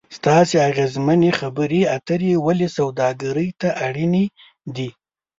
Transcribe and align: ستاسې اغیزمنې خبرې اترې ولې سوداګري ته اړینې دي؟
ستاسې 0.17 0.55
اغیزمنې 0.69 1.31
خبرې 1.39 1.81
اترې 1.97 2.31
ولې 2.45 2.67
سوداګري 2.77 3.49
ته 3.61 3.69
اړینې 3.87 4.25
دي؟ 4.75 4.89